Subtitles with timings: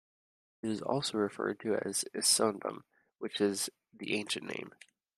[0.63, 2.81] It is also referred to as Issoundun,
[3.19, 4.71] which is the ancient name.